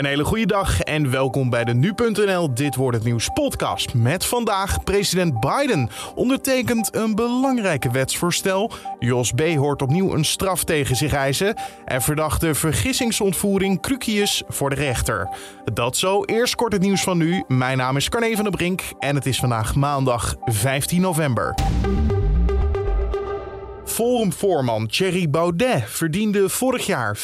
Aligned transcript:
Een 0.00 0.06
hele 0.06 0.24
goede 0.24 0.46
dag 0.46 0.80
en 0.80 1.10
welkom 1.10 1.50
bij 1.50 1.64
de 1.64 1.74
Nu.nl 1.74 2.54
Dit 2.54 2.76
wordt 2.76 2.96
het 2.96 3.06
nieuws 3.06 3.28
podcast. 3.28 3.94
Met 3.94 4.24
vandaag 4.24 4.84
president 4.84 5.40
Biden 5.40 5.90
ondertekent 6.14 6.94
een 6.94 7.14
belangrijke 7.14 7.90
wetsvoorstel. 7.90 8.70
Jos 8.98 9.32
B. 9.32 9.40
hoort 9.40 9.82
opnieuw 9.82 10.14
een 10.14 10.24
straf 10.24 10.64
tegen 10.64 10.96
zich 10.96 11.12
eisen. 11.12 11.54
En 11.84 12.02
verdachte 12.02 12.54
vergissingsontvoering 12.54 13.80
Krukius 13.80 14.42
voor 14.48 14.70
de 14.70 14.76
rechter. 14.76 15.28
Dat 15.72 15.96
zo, 15.96 16.24
eerst 16.24 16.54
kort 16.54 16.72
het 16.72 16.82
nieuws 16.82 17.02
van 17.02 17.18
nu. 17.18 17.44
Mijn 17.48 17.78
naam 17.78 17.96
is 17.96 18.08
Carne 18.08 18.34
van 18.34 18.44
der 18.44 18.52
Brink 18.52 18.82
en 18.98 19.14
het 19.14 19.26
is 19.26 19.38
vandaag 19.38 19.74
maandag 19.74 20.36
15 20.44 21.00
november. 21.00 21.54
Forumvoorman 23.90 24.86
Thierry 24.86 25.30
Baudet 25.30 25.82
verdiende 25.86 26.48
vorig 26.48 26.86
jaar 26.86 27.18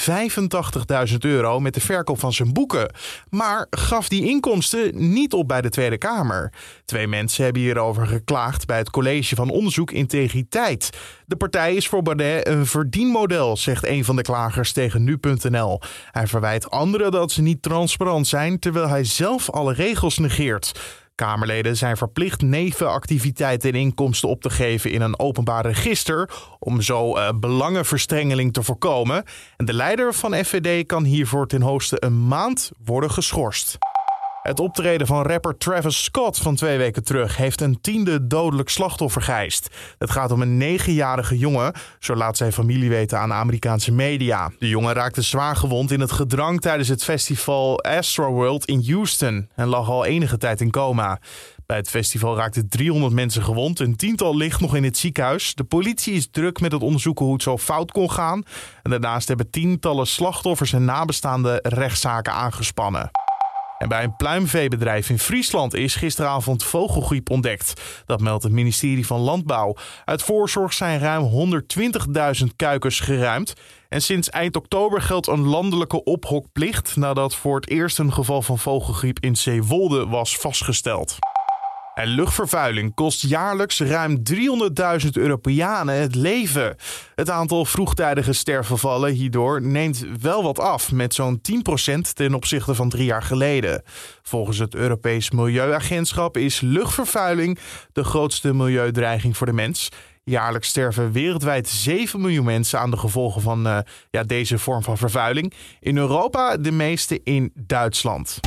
85.000 1.08 1.16
euro 1.18 1.60
met 1.60 1.74
de 1.74 1.80
verkoop 1.80 2.18
van 2.18 2.32
zijn 2.32 2.52
boeken, 2.52 2.94
maar 3.30 3.66
gaf 3.70 4.08
die 4.08 4.28
inkomsten 4.28 5.12
niet 5.12 5.32
op 5.32 5.48
bij 5.48 5.60
de 5.60 5.68
Tweede 5.68 5.98
Kamer. 5.98 6.52
Twee 6.84 7.06
mensen 7.06 7.44
hebben 7.44 7.62
hierover 7.62 8.06
geklaagd 8.06 8.66
bij 8.66 8.78
het 8.78 8.90
College 8.90 9.34
van 9.34 9.50
Onderzoek 9.50 9.90
Integriteit. 9.90 10.90
De 11.26 11.36
partij 11.36 11.74
is 11.74 11.88
voor 11.88 12.02
Baudet 12.02 12.46
een 12.48 12.66
verdienmodel, 12.66 13.56
zegt 13.56 13.86
een 13.86 14.04
van 14.04 14.16
de 14.16 14.22
klagers 14.22 14.72
tegen 14.72 15.04
nu.nl. 15.04 15.80
Hij 16.10 16.26
verwijt 16.26 16.70
anderen 16.70 17.10
dat 17.10 17.32
ze 17.32 17.42
niet 17.42 17.62
transparant 17.62 18.26
zijn, 18.26 18.58
terwijl 18.58 18.88
hij 18.88 19.04
zelf 19.04 19.50
alle 19.50 19.72
regels 19.72 20.18
negeert. 20.18 20.72
Kamerleden 21.16 21.76
zijn 21.76 21.96
verplicht 21.96 22.42
nevenactiviteiten 22.42 23.72
en 23.72 23.78
inkomsten 23.78 24.28
op 24.28 24.42
te 24.42 24.50
geven 24.50 24.90
in 24.90 25.00
een 25.00 25.18
openbaar 25.18 25.66
register 25.66 26.30
om 26.58 26.80
zo 26.80 27.16
uh, 27.16 27.28
belangenverstrengeling 27.34 28.52
te 28.52 28.62
voorkomen. 28.62 29.24
En 29.56 29.64
de 29.64 29.72
leider 29.72 30.14
van 30.14 30.34
FVD 30.34 30.86
kan 30.86 31.04
hiervoor 31.04 31.46
ten 31.46 31.62
hoogste 31.62 31.96
een 32.04 32.26
maand 32.28 32.70
worden 32.84 33.10
geschorst. 33.10 33.78
Het 34.46 34.60
optreden 34.60 35.06
van 35.06 35.22
rapper 35.22 35.56
Travis 35.58 36.04
Scott 36.04 36.38
van 36.38 36.54
twee 36.54 36.78
weken 36.78 37.04
terug 37.04 37.36
heeft 37.36 37.60
een 37.60 37.80
tiende 37.80 38.26
dodelijk 38.26 38.68
slachtoffer 38.68 39.22
geëist. 39.22 39.68
Het 39.98 40.10
gaat 40.10 40.30
om 40.30 40.42
een 40.42 40.56
negenjarige 40.56 41.38
jongen, 41.38 41.72
zo 41.98 42.14
laat 42.14 42.36
zijn 42.36 42.52
familie 42.52 42.88
weten 42.88 43.18
aan 43.18 43.32
Amerikaanse 43.32 43.92
media. 43.92 44.50
De 44.58 44.68
jongen 44.68 44.94
raakte 44.94 45.22
zwaar 45.22 45.56
gewond 45.56 45.90
in 45.90 46.00
het 46.00 46.12
gedrang 46.12 46.60
tijdens 46.60 46.88
het 46.88 47.04
festival 47.04 47.82
Astroworld 47.82 48.64
in 48.64 48.84
Houston 48.86 49.48
en 49.54 49.66
lag 49.66 49.88
al 49.88 50.04
enige 50.04 50.38
tijd 50.38 50.60
in 50.60 50.70
coma. 50.70 51.20
Bij 51.66 51.76
het 51.76 51.90
festival 51.90 52.36
raakten 52.36 52.68
300 52.68 53.12
mensen 53.12 53.42
gewond. 53.42 53.80
Een 53.80 53.96
tiental 53.96 54.36
ligt 54.36 54.60
nog 54.60 54.76
in 54.76 54.84
het 54.84 54.96
ziekenhuis. 54.96 55.54
De 55.54 55.64
politie 55.64 56.14
is 56.14 56.28
druk 56.30 56.60
met 56.60 56.72
het 56.72 56.82
onderzoeken 56.82 57.24
hoe 57.24 57.34
het 57.34 57.42
zo 57.42 57.58
fout 57.58 57.92
kon 57.92 58.10
gaan. 58.10 58.42
En 58.82 58.90
daarnaast 58.90 59.28
hebben 59.28 59.50
tientallen 59.50 60.06
slachtoffers 60.06 60.72
en 60.72 60.84
nabestaanden 60.84 61.58
rechtszaken 61.62 62.32
aangespannen. 62.32 63.10
En 63.78 63.88
bij 63.88 64.04
een 64.04 64.16
pluimveebedrijf 64.16 65.10
in 65.10 65.18
Friesland 65.18 65.74
is 65.74 65.94
gisteravond 65.94 66.64
vogelgriep 66.64 67.30
ontdekt. 67.30 67.80
Dat 68.06 68.20
meldt 68.20 68.42
het 68.42 68.52
ministerie 68.52 69.06
van 69.06 69.20
Landbouw. 69.20 69.76
Uit 70.04 70.22
voorzorg 70.22 70.72
zijn 70.72 71.00
ruim 71.00 71.50
120.000 72.40 72.56
kuikens 72.56 73.00
geruimd. 73.00 73.54
En 73.88 74.02
sinds 74.02 74.30
eind 74.30 74.56
oktober 74.56 75.02
geldt 75.02 75.26
een 75.26 75.46
landelijke 75.46 76.04
ophokplicht 76.04 76.96
nadat 76.96 77.34
voor 77.34 77.56
het 77.56 77.68
eerst 77.68 77.98
een 77.98 78.12
geval 78.12 78.42
van 78.42 78.58
vogelgriep 78.58 79.18
in 79.20 79.36
Zeewolde 79.36 80.06
was 80.06 80.36
vastgesteld. 80.36 81.18
En 81.96 82.08
luchtvervuiling 82.08 82.94
kost 82.94 83.22
jaarlijks 83.22 83.80
ruim 83.80 84.22
300.000 85.02 85.08
Europeanen 85.12 86.00
het 86.00 86.14
leven. 86.14 86.76
Het 87.14 87.30
aantal 87.30 87.64
vroegtijdige 87.64 88.32
sterfgevallen 88.32 89.12
hierdoor 89.12 89.62
neemt 89.62 90.06
wel 90.20 90.42
wat 90.42 90.58
af, 90.58 90.92
met 90.92 91.14
zo'n 91.14 91.40
10% 91.40 92.12
ten 92.12 92.34
opzichte 92.34 92.74
van 92.74 92.88
drie 92.88 93.04
jaar 93.04 93.22
geleden. 93.22 93.82
Volgens 94.22 94.58
het 94.58 94.74
Europees 94.74 95.30
Milieuagentschap 95.30 96.36
is 96.36 96.60
luchtvervuiling 96.60 97.58
de 97.92 98.04
grootste 98.04 98.54
milieudreiging 98.54 99.36
voor 99.36 99.46
de 99.46 99.52
mens. 99.52 99.88
Jaarlijks 100.24 100.68
sterven 100.68 101.12
wereldwijd 101.12 101.68
7 101.68 102.20
miljoen 102.20 102.44
mensen 102.44 102.80
aan 102.80 102.90
de 102.90 102.96
gevolgen 102.96 103.42
van 103.42 103.66
uh, 103.66 103.78
ja, 104.10 104.22
deze 104.22 104.58
vorm 104.58 104.82
van 104.82 104.98
vervuiling. 104.98 105.52
In 105.80 105.96
Europa 105.96 106.56
de 106.56 106.72
meeste 106.72 107.20
in 107.24 107.52
Duitsland. 107.54 108.40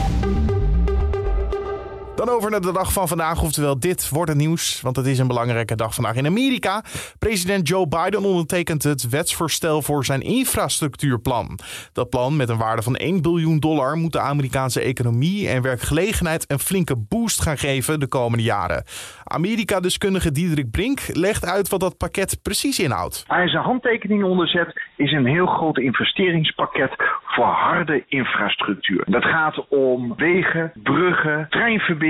Dan 2.19 2.29
over 2.29 2.51
naar 2.51 2.61
de 2.61 2.71
dag 2.71 2.93
van 2.93 3.07
vandaag, 3.07 3.41
oftewel 3.41 3.79
dit 3.79 4.09
wordt 4.09 4.29
het 4.29 4.39
nieuws, 4.39 4.81
want 4.81 4.95
het 4.95 5.05
is 5.05 5.19
een 5.19 5.27
belangrijke 5.27 5.75
dag 5.75 5.93
vandaag 5.93 6.15
in 6.15 6.25
Amerika. 6.25 6.83
President 7.19 7.67
Joe 7.67 7.87
Biden 7.87 8.23
ondertekent 8.23 8.83
het 8.83 9.09
wetsvoorstel 9.09 9.81
voor 9.81 10.05
zijn 10.05 10.21
infrastructuurplan. 10.21 11.59
Dat 11.93 12.09
plan 12.09 12.35
met 12.35 12.49
een 12.49 12.57
waarde 12.57 12.81
van 12.81 12.95
1 12.95 13.21
biljoen 13.21 13.59
dollar 13.59 13.95
moet 13.95 14.11
de 14.11 14.19
Amerikaanse 14.19 14.81
economie 14.81 15.49
en 15.49 15.61
werkgelegenheid 15.61 16.51
een 16.51 16.59
flinke 16.59 16.95
boost 17.09 17.41
gaan 17.41 17.57
geven 17.57 17.99
de 17.99 18.07
komende 18.07 18.43
jaren. 18.43 18.83
Amerika-deskundige 19.23 20.31
Diederik 20.31 20.71
Brink 20.71 20.99
legt 21.13 21.45
uit 21.45 21.69
wat 21.69 21.79
dat 21.79 21.97
pakket 21.97 22.39
precies 22.43 22.79
inhoudt. 22.79 23.23
Waar 23.27 23.49
zijn 23.49 23.63
handtekening 23.63 24.23
onderzet 24.23 24.81
is 24.95 25.11
een 25.11 25.25
heel 25.25 25.47
groot 25.47 25.77
investeringspakket 25.77 26.91
voor 27.23 27.45
harde 27.45 28.03
infrastructuur. 28.07 29.03
Dat 29.07 29.23
gaat 29.23 29.67
om 29.69 30.13
wegen, 30.15 30.71
bruggen, 30.83 31.45
treinverbindingen 31.49 32.07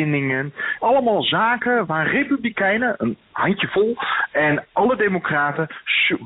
allemaal 0.80 1.24
zaken 1.24 1.86
waar 1.86 2.12
republikeinen, 2.12 2.94
een 2.98 3.18
handjevol, 3.32 3.98
en 4.32 4.66
alle 4.74 4.96
democraten, 4.96 5.68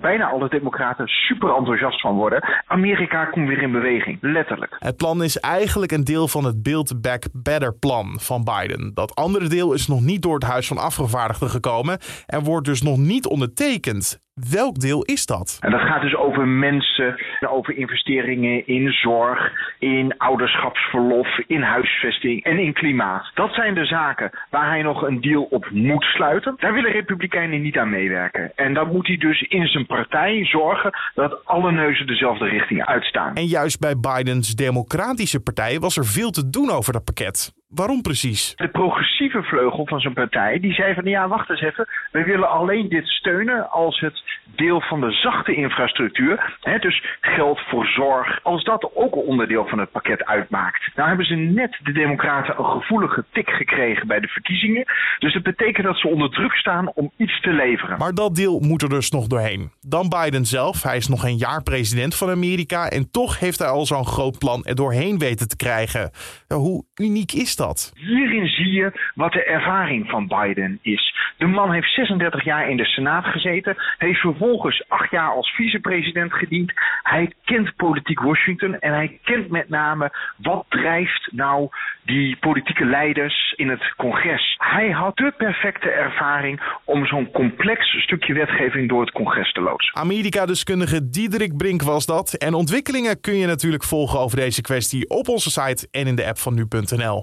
bijna 0.01 0.29
alle 0.29 0.49
democraten, 0.49 1.07
super 1.07 1.55
enthousiast 1.55 2.01
van 2.01 2.15
worden. 2.15 2.43
Amerika 2.65 3.25
komt 3.25 3.47
weer 3.47 3.61
in 3.61 3.71
beweging, 3.71 4.17
letterlijk. 4.21 4.75
Het 4.79 4.97
plan 4.97 5.23
is 5.23 5.39
eigenlijk 5.39 5.91
een 5.91 6.03
deel 6.03 6.27
van 6.27 6.45
het 6.45 6.63
Build 6.63 7.01
Back 7.01 7.23
Better 7.33 7.73
plan 7.73 8.19
van 8.19 8.43
Biden. 8.43 8.91
Dat 8.93 9.15
andere 9.15 9.47
deel 9.47 9.73
is 9.73 9.87
nog 9.87 10.01
niet 10.01 10.21
door 10.21 10.33
het 10.33 10.43
Huis 10.43 10.67
van 10.67 10.77
Afgevaardigden 10.77 11.49
gekomen 11.49 11.97
en 12.25 12.43
wordt 12.43 12.65
dus 12.65 12.81
nog 12.81 12.97
niet 12.97 13.27
ondertekend. 13.27 14.21
Welk 14.33 14.79
deel 14.79 15.03
is 15.03 15.25
dat? 15.25 15.57
En 15.61 15.71
dat 15.71 15.81
gaat 15.81 16.01
dus 16.01 16.15
over 16.15 16.47
mensen, 16.47 17.15
over 17.49 17.77
investeringen 17.77 18.67
in 18.67 18.91
zorg, 18.91 19.51
in 19.79 20.17
ouderschapsverlof, 20.17 21.27
in 21.47 21.61
huisvesting 21.61 22.43
en 22.43 22.59
in 22.59 22.73
klimaat. 22.73 23.31
Dat 23.33 23.53
zijn 23.53 23.73
de 23.73 23.85
zaken 23.85 24.29
waar 24.49 24.69
hij 24.69 24.81
nog 24.81 25.01
een 25.01 25.21
deal 25.21 25.43
op 25.43 25.69
moet 25.71 26.03
sluiten. 26.03 26.55
Daar 26.59 26.73
willen 26.73 26.91
Republikeinen 26.91 27.61
niet 27.61 27.77
aan 27.77 27.89
meewerken. 27.89 28.51
En 28.55 28.73
dan 28.73 28.91
moet 28.91 29.07
hij 29.07 29.17
dus 29.17 29.41
in 29.41 29.67
zijn 29.67 29.85
partij 29.85 30.45
zorgen 30.45 30.91
dat 31.15 31.45
alle 31.45 31.71
neuzen 31.71 32.07
dezelfde 32.07 32.45
richting 32.45 32.85
uitstaan. 32.85 33.35
En 33.35 33.45
juist 33.45 33.79
bij 33.79 33.97
Bidens 33.99 34.55
Democratische 34.55 35.39
Partij 35.39 35.79
was 35.79 35.97
er 35.97 36.05
veel 36.05 36.31
te 36.31 36.49
doen 36.49 36.69
over 36.69 36.93
dat 36.93 37.03
pakket. 37.03 37.53
Waarom 37.75 38.01
precies? 38.01 38.53
De 38.55 38.67
progressieve 38.67 39.43
vleugel 39.43 39.87
van 39.87 39.99
zijn 39.99 40.13
partij 40.13 40.59
die 40.59 40.73
zei 40.73 40.93
van 40.93 41.05
ja, 41.05 41.27
wacht 41.27 41.49
eens 41.49 41.61
even. 41.61 41.87
We 42.11 42.23
willen 42.23 42.49
alleen 42.49 42.89
dit 42.89 43.07
steunen 43.07 43.69
als 43.69 43.99
het 43.99 44.21
deel 44.55 44.81
van 44.81 45.01
de 45.01 45.11
zachte 45.11 45.55
infrastructuur, 45.55 46.57
hè, 46.59 46.77
dus 46.79 47.03
geld 47.21 47.59
voor 47.59 47.85
zorg, 47.85 48.39
als 48.43 48.63
dat 48.63 48.95
ook 48.95 49.15
een 49.15 49.21
onderdeel 49.21 49.67
van 49.67 49.79
het 49.79 49.91
pakket 49.91 50.25
uitmaakt. 50.25 50.95
Nou 50.95 51.07
hebben 51.07 51.25
ze 51.25 51.35
net 51.35 51.79
de 51.83 51.91
Democraten 51.91 52.57
een 52.57 52.65
gevoelige 52.65 53.25
tik 53.31 53.49
gekregen 53.49 54.07
bij 54.07 54.19
de 54.19 54.27
verkiezingen. 54.27 54.85
Dus 55.19 55.33
dat 55.33 55.43
betekent 55.43 55.85
dat 55.85 55.97
ze 55.97 56.07
onder 56.07 56.29
druk 56.29 56.53
staan 56.53 56.91
om 56.93 57.11
iets 57.17 57.41
te 57.41 57.53
leveren. 57.53 57.97
Maar 57.97 58.13
dat 58.13 58.35
deel 58.35 58.59
moet 58.59 58.81
er 58.81 58.89
dus 58.89 59.11
nog 59.11 59.27
doorheen. 59.27 59.71
Dan 59.81 60.09
Biden 60.09 60.45
zelf. 60.45 60.83
Hij 60.83 60.97
is 60.97 61.07
nog 61.07 61.23
een 61.23 61.37
jaar 61.37 61.63
president 61.63 62.15
van 62.15 62.29
Amerika 62.29 62.89
en 62.89 63.11
toch 63.11 63.39
heeft 63.39 63.59
hij 63.59 63.67
al 63.67 63.85
zo'n 63.85 64.05
groot 64.05 64.37
plan 64.37 64.65
er 64.65 64.75
doorheen 64.75 65.17
weten 65.17 65.47
te 65.47 65.55
krijgen. 65.55 66.11
Hoe 66.47 66.85
uniek 66.95 67.31
is 67.31 67.55
dat? 67.55 67.62
Hierin 67.95 68.47
zie 68.47 68.71
je 68.71 69.11
wat 69.15 69.31
de 69.31 69.43
ervaring 69.43 70.09
van 70.09 70.27
Biden 70.27 70.79
is. 70.81 71.15
De 71.37 71.45
man 71.45 71.71
heeft 71.71 71.93
36 71.93 72.43
jaar 72.43 72.69
in 72.69 72.77
de 72.77 72.85
Senaat 72.85 73.25
gezeten, 73.25 73.75
heeft 73.97 74.19
vervolgens 74.19 74.83
acht 74.87 75.11
jaar 75.11 75.29
als 75.29 75.49
vicepresident 75.49 76.33
gediend. 76.33 76.71
Hij 77.03 77.33
kent 77.45 77.75
politiek 77.75 78.19
Washington 78.19 78.79
en 78.79 78.93
hij 78.93 79.19
kent 79.23 79.49
met 79.49 79.69
name 79.69 80.11
wat 80.37 80.65
drijft 80.69 81.29
nou 81.31 81.69
die 82.05 82.37
politieke 82.39 82.85
leiders 82.85 83.53
in 83.55 83.69
het 83.69 83.93
congres. 83.97 84.55
Hij 84.57 84.89
had 84.89 85.17
de 85.17 85.33
perfecte 85.37 85.89
ervaring 85.89 86.61
om 86.83 87.05
zo'n 87.05 87.31
complex 87.31 88.01
stukje 88.01 88.33
wetgeving 88.33 88.89
door 88.89 89.01
het 89.01 89.11
congres 89.11 89.51
te 89.51 89.61
loodsen. 89.61 89.95
Amerika-deskundige 89.95 91.09
Diederik 91.09 91.57
Brink 91.57 91.81
was 91.81 92.05
dat. 92.05 92.33
En 92.33 92.53
ontwikkelingen 92.53 93.21
kun 93.21 93.35
je 93.35 93.45
natuurlijk 93.45 93.83
volgen 93.83 94.19
over 94.19 94.37
deze 94.37 94.61
kwestie 94.61 95.09
op 95.09 95.27
onze 95.27 95.51
site 95.51 95.87
en 95.91 96.07
in 96.07 96.15
de 96.15 96.25
app 96.25 96.37
van 96.37 96.53
nu.nl. 96.53 97.21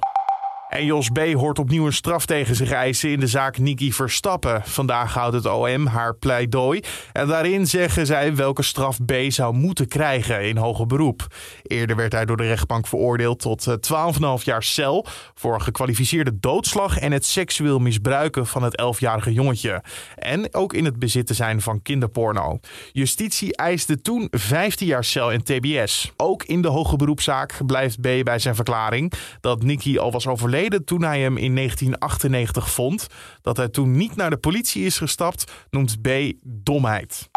En 0.70 0.84
Jos 0.84 1.08
B. 1.08 1.18
hoort 1.18 1.58
opnieuw 1.58 1.86
een 1.86 1.92
straf 1.92 2.26
tegen 2.26 2.56
zich 2.56 2.72
eisen 2.72 3.10
in 3.10 3.20
de 3.20 3.26
zaak 3.26 3.58
Niki 3.58 3.92
Verstappen. 3.92 4.62
Vandaag 4.64 5.14
houdt 5.14 5.34
het 5.34 5.46
OM 5.46 5.86
haar 5.86 6.14
pleidooi. 6.14 6.82
En 7.12 7.26
daarin 7.26 7.66
zeggen 7.66 8.06
zij 8.06 8.36
welke 8.36 8.62
straf 8.62 9.04
B. 9.04 9.12
zou 9.28 9.54
moeten 9.54 9.88
krijgen 9.88 10.48
in 10.48 10.56
hoger 10.56 10.86
beroep. 10.86 11.26
Eerder 11.62 11.96
werd 11.96 12.12
hij 12.12 12.24
door 12.24 12.36
de 12.36 12.46
rechtbank 12.46 12.86
veroordeeld 12.86 13.40
tot 13.40 13.66
12,5 13.68 14.22
eh, 14.22 14.34
jaar 14.36 14.62
cel. 14.62 15.06
voor 15.34 15.60
gekwalificeerde 15.60 16.40
doodslag 16.40 16.98
en 16.98 17.12
het 17.12 17.24
seksueel 17.24 17.78
misbruiken 17.78 18.46
van 18.46 18.62
het 18.62 18.82
11-jarige 18.82 19.32
jongetje. 19.32 19.82
En 20.14 20.54
ook 20.54 20.72
in 20.72 20.84
het 20.84 20.98
bezitten 20.98 21.34
zijn 21.34 21.60
van 21.60 21.82
kinderporno. 21.82 22.58
Justitie 22.92 23.56
eiste 23.56 24.00
toen 24.00 24.28
15 24.30 24.86
jaar 24.86 25.04
cel 25.04 25.32
en 25.32 25.44
TBS. 25.44 26.12
Ook 26.16 26.44
in 26.44 26.62
de 26.62 26.68
hoge 26.68 26.96
beroepszaak 26.96 27.66
blijft 27.66 28.00
B. 28.00 28.08
bij 28.24 28.38
zijn 28.38 28.54
verklaring 28.54 29.12
dat 29.40 29.62
Niki 29.62 29.98
al 29.98 30.10
was 30.10 30.26
overleden 30.26 30.58
toen 30.68 31.02
hij 31.02 31.20
hem 31.20 31.36
in 31.36 31.54
1998 31.54 32.70
vond. 32.70 33.06
Dat 33.42 33.56
hij 33.56 33.68
toen 33.68 33.96
niet 33.96 34.16
naar 34.16 34.30
de 34.30 34.36
politie 34.36 34.84
is 34.84 34.98
gestapt, 34.98 35.52
noemt 35.70 36.02
B 36.02 36.08
domheid. 36.42 37.28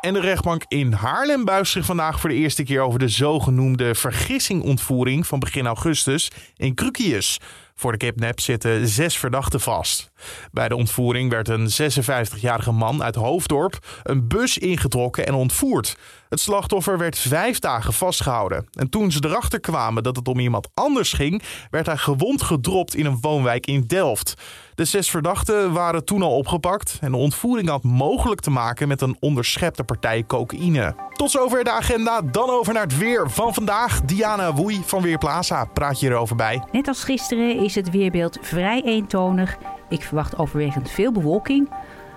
En 0.00 0.12
de 0.12 0.20
rechtbank 0.20 0.64
in 0.68 0.92
Haarlem 0.92 1.44
buigt 1.44 1.70
zich 1.70 1.84
vandaag 1.84 2.20
voor 2.20 2.30
de 2.30 2.36
eerste 2.36 2.62
keer 2.62 2.80
over 2.80 2.98
de 2.98 3.08
zogenoemde 3.08 3.94
vergissingontvoering 3.94 5.26
van 5.26 5.38
begin 5.38 5.66
augustus 5.66 6.30
in 6.56 6.74
Krukius. 6.74 7.38
Voor 7.80 7.92
de 7.92 7.98
kidnap 7.98 8.40
zitten 8.40 8.88
zes 8.88 9.16
verdachten 9.16 9.60
vast. 9.60 10.10
Bij 10.52 10.68
de 10.68 10.76
ontvoering 10.76 11.30
werd 11.30 11.48
een 11.48 11.68
56-jarige 11.70 12.72
man 12.72 13.02
uit 13.02 13.14
Hoofddorp 13.14 13.78
een 14.02 14.28
bus 14.28 14.58
ingetrokken 14.58 15.26
en 15.26 15.34
ontvoerd. 15.34 15.96
Het 16.28 16.40
slachtoffer 16.40 16.98
werd 16.98 17.18
vijf 17.18 17.58
dagen 17.58 17.92
vastgehouden. 17.92 18.68
En 18.72 18.90
toen 18.90 19.10
ze 19.10 19.24
erachter 19.24 19.60
kwamen 19.60 20.02
dat 20.02 20.16
het 20.16 20.28
om 20.28 20.38
iemand 20.38 20.68
anders 20.74 21.12
ging, 21.12 21.42
werd 21.70 21.86
hij 21.86 21.96
gewond 21.96 22.42
gedropt 22.42 22.94
in 22.94 23.06
een 23.06 23.18
woonwijk 23.20 23.66
in 23.66 23.84
Delft. 23.86 24.34
De 24.74 24.84
zes 24.84 25.10
verdachten 25.10 25.72
waren 25.72 26.04
toen 26.04 26.22
al 26.22 26.36
opgepakt 26.36 26.98
en 27.00 27.10
de 27.10 27.16
ontvoering 27.16 27.68
had 27.68 27.82
mogelijk 27.82 28.40
te 28.40 28.50
maken 28.50 28.88
met 28.88 29.00
een 29.00 29.16
onderschepte 29.20 29.84
partij 29.84 30.24
cocaïne. 30.26 30.94
Tot 31.20 31.30
zover 31.30 31.64
de 31.64 31.70
agenda. 31.70 32.20
Dan 32.22 32.50
over 32.50 32.72
naar 32.72 32.82
het 32.82 32.98
weer 32.98 33.30
van 33.30 33.54
vandaag. 33.54 34.00
Diana 34.00 34.54
Woei 34.54 34.82
van 34.84 35.02
Weerplaza 35.02 35.64
praat 35.64 36.00
je 36.00 36.08
erover 36.08 36.36
bij. 36.36 36.62
Net 36.72 36.88
als 36.88 37.04
gisteren 37.04 37.56
is 37.56 37.74
het 37.74 37.90
weerbeeld 37.90 38.38
vrij 38.40 38.82
eentonig. 38.82 39.56
Ik 39.88 40.02
verwacht 40.02 40.38
overwegend 40.38 40.90
veel 40.90 41.12
bewolking. 41.12 41.70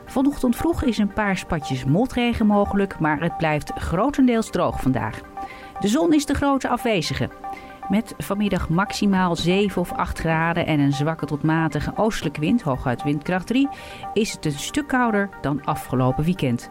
Vanochtend 0.05 0.55
vroeg 0.55 0.83
is 0.83 0.97
een 0.97 1.13
paar 1.13 1.37
spatjes 1.37 1.85
motregen 1.85 2.45
mogelijk, 2.45 2.99
maar 2.99 3.21
het 3.21 3.37
blijft 3.37 3.71
grotendeels 3.75 4.49
droog 4.49 4.81
vandaag. 4.81 5.19
De 5.79 5.87
zon 5.87 6.13
is 6.13 6.25
de 6.25 6.33
grote 6.33 6.69
afwezige. 6.69 7.29
Met 7.89 8.13
vanmiddag 8.17 8.69
maximaal 8.69 9.35
7 9.35 9.81
of 9.81 9.91
8 9.91 10.19
graden 10.19 10.65
en 10.65 10.79
een 10.79 10.93
zwakke 10.93 11.25
tot 11.25 11.43
matige 11.43 11.91
oostelijke 11.95 12.39
wind, 12.39 12.61
hooguit 12.61 13.03
windkracht 13.03 13.47
3, 13.47 13.69
is 14.13 14.31
het 14.31 14.45
een 14.45 14.59
stuk 14.59 14.87
kouder 14.87 15.29
dan 15.41 15.65
afgelopen 15.65 16.23
weekend. 16.23 16.69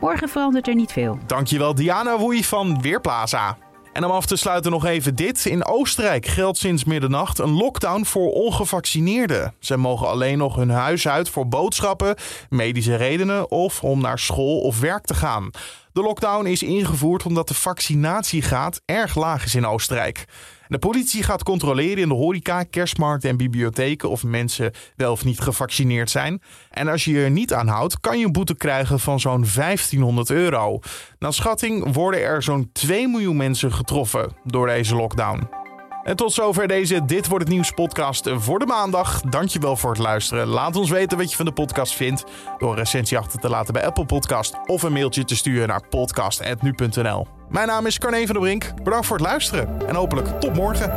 Morgen 0.00 0.28
verandert 0.28 0.68
er 0.68 0.74
niet 0.74 0.92
veel. 0.92 1.18
Dankjewel 1.26 1.74
Diana 1.74 2.18
Woei 2.18 2.44
van 2.44 2.80
Weerplaza. 2.80 3.56
En 3.92 4.04
om 4.04 4.10
af 4.10 4.26
te 4.26 4.36
sluiten 4.36 4.70
nog 4.70 4.84
even 4.84 5.14
dit. 5.14 5.46
In 5.46 5.64
Oostenrijk 5.64 6.26
geldt 6.26 6.58
sinds 6.58 6.84
middernacht 6.84 7.38
een 7.38 7.52
lockdown 7.52 8.04
voor 8.04 8.32
ongevaccineerden. 8.32 9.54
Zij 9.58 9.76
mogen 9.76 10.08
alleen 10.08 10.38
nog 10.38 10.56
hun 10.56 10.70
huis 10.70 11.08
uit 11.08 11.28
voor 11.28 11.48
boodschappen, 11.48 12.14
medische 12.48 12.96
redenen 12.96 13.50
of 13.50 13.82
om 13.82 14.00
naar 14.00 14.18
school 14.18 14.60
of 14.60 14.80
werk 14.80 15.04
te 15.04 15.14
gaan. 15.14 15.50
De 15.92 16.02
lockdown 16.02 16.46
is 16.46 16.62
ingevoerd 16.62 17.24
omdat 17.24 17.48
de 17.48 17.54
vaccinatiegraad 17.54 18.80
erg 18.84 19.14
laag 19.14 19.44
is 19.44 19.54
in 19.54 19.66
Oostenrijk. 19.66 20.24
De 20.68 20.78
politie 20.78 21.22
gaat 21.22 21.42
controleren 21.42 22.02
in 22.02 22.08
de 22.08 22.14
horeca, 22.14 22.62
kerstmarkten 22.62 23.30
en 23.30 23.36
bibliotheken 23.36 24.10
of 24.10 24.24
mensen 24.24 24.72
wel 24.96 25.12
of 25.12 25.24
niet 25.24 25.40
gevaccineerd 25.40 26.10
zijn. 26.10 26.42
En 26.70 26.88
als 26.88 27.04
je 27.04 27.12
je 27.12 27.24
er 27.24 27.30
niet 27.30 27.52
aan 27.52 27.68
houdt, 27.68 28.00
kan 28.00 28.18
je 28.18 28.24
een 28.24 28.32
boete 28.32 28.56
krijgen 28.56 29.00
van 29.00 29.20
zo'n 29.20 29.46
1500 29.54 30.30
euro. 30.30 30.80
Naar 31.18 31.32
schatting 31.32 31.92
worden 31.92 32.20
er 32.20 32.42
zo'n 32.42 32.70
2 32.72 33.08
miljoen 33.08 33.36
mensen 33.36 33.72
getroffen 33.72 34.32
door 34.44 34.66
deze 34.66 34.94
lockdown. 34.94 35.65
En 36.06 36.16
tot 36.16 36.32
zover 36.32 36.68
deze 36.68 37.04
Dit 37.04 37.28
Wordt 37.28 37.44
Het 37.44 37.52
Nieuws 37.52 37.70
podcast 37.70 38.30
voor 38.34 38.58
de 38.58 38.66
maandag. 38.66 39.20
Dankjewel 39.20 39.76
voor 39.76 39.90
het 39.90 39.98
luisteren. 39.98 40.46
Laat 40.46 40.76
ons 40.76 40.90
weten 40.90 41.18
wat 41.18 41.30
je 41.30 41.36
van 41.36 41.44
de 41.44 41.52
podcast 41.52 41.94
vindt 41.94 42.24
door 42.58 42.70
een 42.70 42.76
recensie 42.76 43.18
achter 43.18 43.40
te 43.40 43.48
laten 43.48 43.72
bij 43.72 43.86
Apple 43.86 44.06
Podcast 44.06 44.54
of 44.66 44.82
een 44.82 44.92
mailtje 44.92 45.24
te 45.24 45.36
sturen 45.36 45.68
naar 45.68 45.88
podcast.nu.nl. 45.88 47.26
Mijn 47.48 47.66
naam 47.66 47.86
is 47.86 47.98
Carne 47.98 48.26
van 48.26 48.34
der 48.34 48.42
Brink. 48.42 48.82
Bedankt 48.82 49.06
voor 49.06 49.16
het 49.16 49.26
luisteren 49.26 49.88
en 49.88 49.94
hopelijk 49.94 50.40
tot 50.40 50.54
morgen. 50.54 50.92